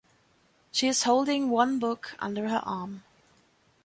She 0.71 0.87
is 0.87 1.03
holding 1.03 1.51
one 1.51 1.77
book 1.77 2.15
under 2.17 2.49
her 2.49 2.63
arm. 2.65 3.03